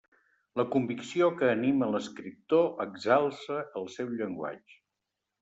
La 0.59 0.63
convicció 0.75 1.27
que 1.41 1.49
anima 1.55 1.89
l'escriptor 1.97 2.65
exalça 2.87 3.61
el 3.83 3.87
seu 3.99 4.11
llenguatge. 4.17 4.81